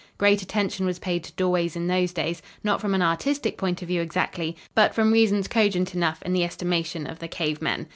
Great 0.17 0.41
attention 0.41 0.83
was 0.87 0.97
paid 0.97 1.23
to 1.23 1.31
doorways 1.33 1.75
in 1.75 1.85
those 1.85 2.11
days, 2.11 2.41
not 2.63 2.81
from 2.81 2.95
an 2.95 3.03
artistic 3.03 3.55
point 3.55 3.83
of 3.83 3.87
view 3.87 4.01
exactly, 4.01 4.57
but 4.73 4.95
from 4.95 5.13
reasons 5.13 5.47
cogent 5.47 5.93
enough 5.93 6.23
in 6.23 6.33
the 6.33 6.43
estimation 6.43 7.05
of 7.05 7.19
the 7.19 7.27
cave 7.27 7.61
men. 7.61 7.85